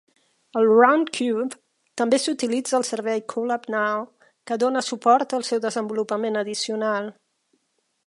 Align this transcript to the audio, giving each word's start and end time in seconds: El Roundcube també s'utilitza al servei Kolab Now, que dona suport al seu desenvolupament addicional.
El 0.59 0.69
Roundcube 0.69 1.57
també 2.03 2.19
s'utilitza 2.23 2.79
al 2.79 2.87
servei 2.89 3.23
Kolab 3.35 3.69
Now, 3.75 4.03
que 4.51 4.61
dona 4.67 4.85
suport 4.91 5.37
al 5.41 5.49
seu 5.53 5.65
desenvolupament 5.71 6.45
addicional. 6.47 7.17